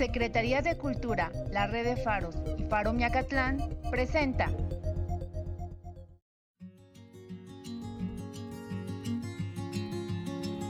[0.00, 3.58] Secretaría de Cultura, la Red de Faros y Faro Miacatlán
[3.90, 4.50] presenta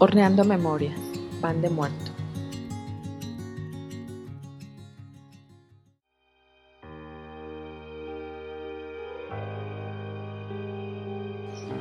[0.00, 0.98] Horneando Memorias,
[1.40, 2.10] Pan de Muerto.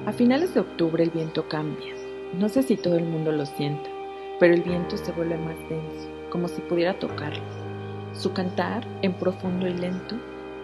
[0.05, 1.95] A finales de octubre el viento cambia.
[2.36, 3.89] No sé si todo el mundo lo sienta,
[4.39, 7.43] pero el viento se vuelve más denso como si pudiera tocarlo.
[8.14, 10.15] Su cantar, en profundo y lento,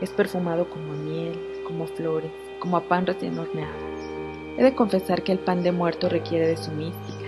[0.02, 3.73] es perfumado como miel, como flores, como pan recién horneado.
[4.58, 7.26] He de confesar que el pan de muerto requiere de su mística.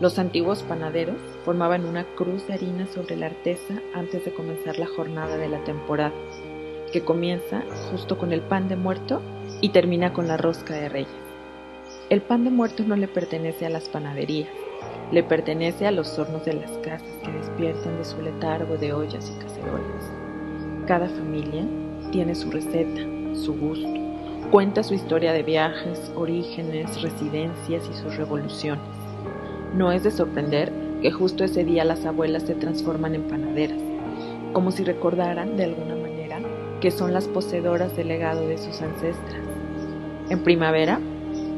[0.00, 4.86] Los antiguos panaderos formaban una cruz de harina sobre la artesa antes de comenzar la
[4.86, 6.12] jornada de la temporada,
[6.92, 9.22] que comienza justo con el pan de muerto
[9.60, 11.08] y termina con la rosca de reyes.
[12.10, 14.50] El pan de muerto no le pertenece a las panaderías,
[15.12, 19.30] le pertenece a los hornos de las casas que despiertan de su letargo de ollas
[19.30, 20.10] y cacerolas.
[20.86, 21.64] Cada familia
[22.10, 23.02] tiene su receta,
[23.34, 23.88] su gusto,
[24.50, 28.84] cuenta su historia de viajes, orígenes, residencias y sus revoluciones.
[29.74, 33.80] No es de sorprender que justo ese día las abuelas se transforman en panaderas,
[34.52, 36.40] como si recordaran de alguna manera
[36.80, 39.42] que son las poseedoras del legado de sus ancestras.
[40.30, 41.00] En primavera,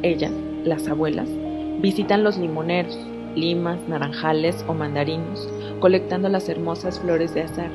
[0.03, 0.33] ellas,
[0.65, 1.29] las abuelas,
[1.81, 2.99] visitan los limoneros,
[3.35, 5.49] limas, naranjales o mandarinos,
[5.81, 7.71] colectando las hermosas flores de azar,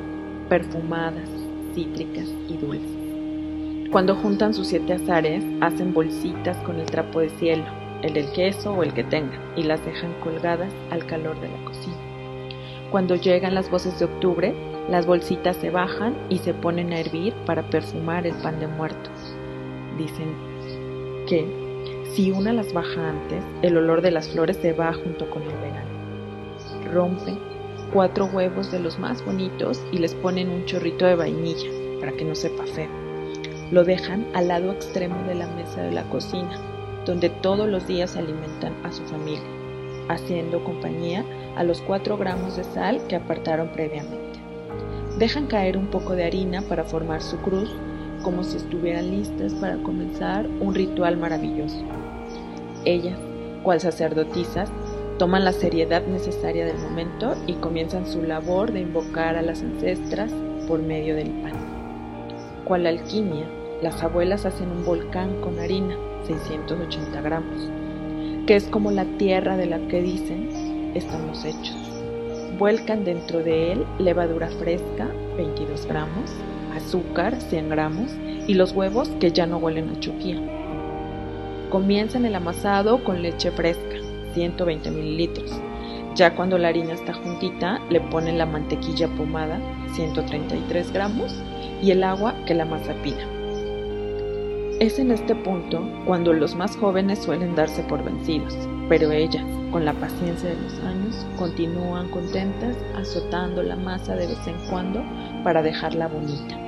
[0.48, 1.28] perfumadas,
[1.74, 3.90] cítricas y dulces.
[3.90, 7.64] Cuando juntan sus siete azares, hacen bolsitas con el trapo de cielo,
[8.02, 11.64] el del queso o el que tengan, y las dejan colgadas al calor de la
[11.64, 11.96] cocina.
[12.90, 14.54] Cuando llegan las voces de octubre,
[14.88, 19.34] las bolsitas se bajan y se ponen a hervir para perfumar el pan de muertos.
[19.96, 20.34] Dicen
[21.26, 21.63] que
[22.14, 25.56] si una las baja antes, el olor de las flores se va junto con el
[25.56, 25.90] verano.
[26.92, 27.38] Rompen
[27.92, 32.24] cuatro huevos de los más bonitos y les ponen un chorrito de vainilla para que
[32.24, 32.88] no sepa feo.
[33.72, 36.56] Lo dejan al lado extremo de la mesa de la cocina,
[37.04, 39.42] donde todos los días alimentan a su familia,
[40.08, 41.24] haciendo compañía
[41.56, 44.38] a los cuatro gramos de sal que apartaron previamente.
[45.18, 47.74] Dejan caer un poco de harina para formar su cruz
[48.24, 51.80] como si estuvieran listas para comenzar un ritual maravilloso.
[52.84, 53.18] Ellas,
[53.62, 54.70] cual sacerdotisas,
[55.18, 60.32] toman la seriedad necesaria del momento y comienzan su labor de invocar a las ancestras
[60.66, 61.52] por medio del pan.
[62.64, 63.46] Cual alquimia,
[63.82, 65.96] las abuelas hacen un volcán con harina,
[66.26, 67.68] 680 gramos,
[68.46, 71.76] que es como la tierra de la que dicen estamos hechos.
[72.58, 76.32] Vuelcan dentro de él levadura fresca, 22 gramos,
[76.76, 78.10] azúcar 100 gramos
[78.46, 80.40] y los huevos que ya no huelen a chuquía.
[81.70, 83.96] Comienzan el amasado con leche fresca,
[84.34, 85.50] 120 mililitros.
[86.14, 89.58] Ya cuando la harina está juntita, le ponen la mantequilla pomada,
[89.94, 91.34] 133 gramos,
[91.82, 93.26] y el agua que la masa pida.
[94.80, 98.56] Es en este punto cuando los más jóvenes suelen darse por vencidos,
[98.88, 104.46] pero ellas, con la paciencia de los años, continúan contentas azotando la masa de vez
[104.48, 105.00] en cuando
[105.44, 106.58] para dejarla bonita.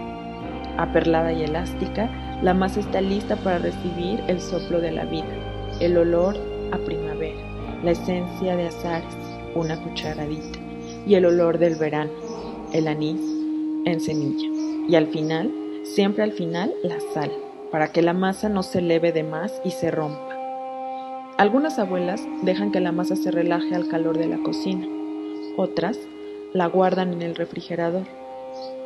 [0.78, 2.08] Aperlada y elástica,
[2.42, 5.26] la masa está lista para recibir el soplo de la vida,
[5.80, 6.36] el olor
[6.70, 7.40] a primavera,
[7.82, 9.16] la esencia de azares,
[9.56, 10.60] una cucharadita,
[11.08, 12.12] y el olor del verano,
[12.72, 13.20] el anís
[13.84, 14.48] en semilla.
[14.88, 15.50] Y al final,
[15.82, 17.32] siempre al final, la sal,
[17.70, 20.34] para que la masa no se eleve de más y se rompa.
[21.38, 24.86] Algunas abuelas dejan que la masa se relaje al calor de la cocina,
[25.56, 25.98] otras
[26.52, 28.06] la guardan en el refrigerador.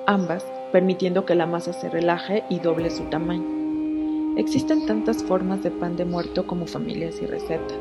[0.07, 4.37] Ambas permitiendo que la masa se relaje y doble su tamaño.
[4.37, 7.79] Existen tantas formas de pan de muerto como familias y recetas.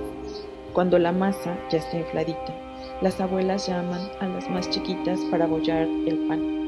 [0.74, 2.54] Cuando la masa ya está infladita,
[3.02, 6.59] las abuelas llaman a las más chiquitas para bollar el pan.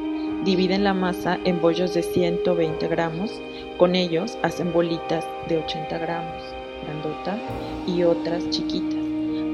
[0.44, 3.40] Dividen la masa en bollos de 120 gramos,
[3.78, 6.42] con ellos hacen bolitas de 80 gramos,
[6.84, 7.40] grandotas,
[7.86, 9.04] y otras chiquitas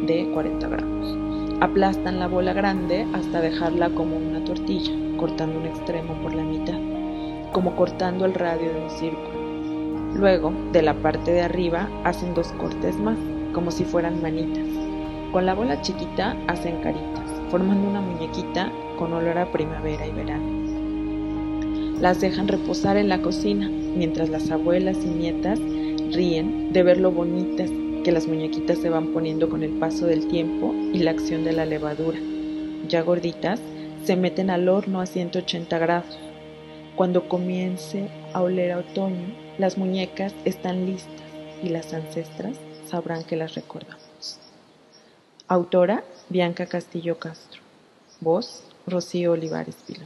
[0.07, 1.17] de 40 gramos.
[1.59, 6.79] Aplastan la bola grande hasta dejarla como una tortilla cortando un extremo por la mitad,
[7.51, 10.15] como cortando el radio de un círculo.
[10.15, 13.17] Luego, de la parte de arriba, hacen dos cortes más,
[13.51, 14.63] como si fueran manitas.
[15.33, 20.56] Con la bola chiquita hacen caritas, formando una muñequita con olor a primavera y verano.
[22.01, 25.59] Las dejan reposar en la cocina, mientras las abuelas y nietas
[26.11, 27.71] ríen de ver lo bonitas
[28.03, 31.53] que las muñequitas se van poniendo con el paso del tiempo y la acción de
[31.53, 32.19] la levadura.
[32.87, 33.59] Ya gorditas,
[34.03, 36.19] se meten al horno a 180 grados.
[36.95, 41.25] Cuando comience a oler a otoño, las muñecas están listas
[41.63, 42.57] y las ancestras
[42.87, 44.39] sabrán que las recordamos.
[45.47, 47.61] Autora Bianca Castillo Castro.
[48.21, 50.05] Voz Rocío Olivares Pilo.